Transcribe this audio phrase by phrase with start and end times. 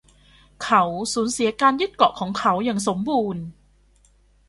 [0.63, 3.43] เขาสูญเสียการยึดเกาะของเขาอย่างสมบูรณ์